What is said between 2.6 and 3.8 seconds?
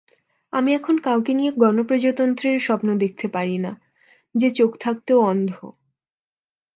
স্বপ্ন দেখতে পারি না